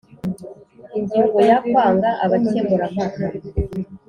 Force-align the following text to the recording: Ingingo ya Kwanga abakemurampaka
Ingingo 0.97 1.37
ya 1.49 1.57
Kwanga 1.67 2.09
abakemurampaka 2.23 3.23